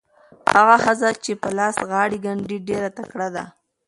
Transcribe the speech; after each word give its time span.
هغه 0.53 0.75
ښځه 0.85 1.09
چې 1.23 1.31
په 1.41 1.49
لاس 1.57 1.75
غاړې 1.89 2.17
ګنډي 2.25 2.57
ډېره 2.67 2.89
تکړه 2.97 3.27
ده. 3.35 3.45